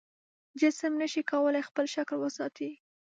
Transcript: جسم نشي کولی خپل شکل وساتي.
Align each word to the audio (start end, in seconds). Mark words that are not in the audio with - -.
جسم 0.61 0.91
نشي 1.01 1.21
کولی 1.31 1.61
خپل 1.69 1.85
شکل 1.95 2.17
وساتي. 2.21 2.69